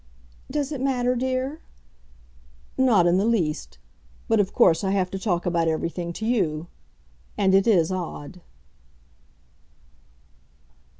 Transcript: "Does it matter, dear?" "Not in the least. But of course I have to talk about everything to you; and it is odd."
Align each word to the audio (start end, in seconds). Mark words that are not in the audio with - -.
"Does 0.49 0.71
it 0.71 0.81
matter, 0.81 1.15
dear?" 1.15 1.61
"Not 2.75 3.05
in 3.05 3.17
the 3.19 3.23
least. 3.25 3.77
But 4.27 4.39
of 4.39 4.51
course 4.51 4.83
I 4.83 4.89
have 4.89 5.11
to 5.11 5.19
talk 5.19 5.45
about 5.45 5.67
everything 5.67 6.11
to 6.13 6.25
you; 6.25 6.65
and 7.37 7.53
it 7.53 7.67
is 7.67 7.91
odd." 7.91 8.41